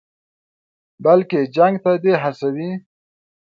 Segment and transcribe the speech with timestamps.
[1.03, 2.71] بلکې جنګ ته دې هڅوي.